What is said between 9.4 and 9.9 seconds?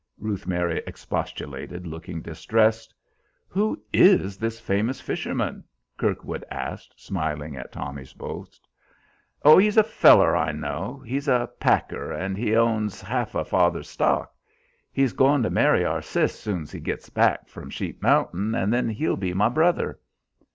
"Oh, he's a